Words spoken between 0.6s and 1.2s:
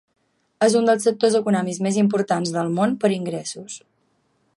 És un dels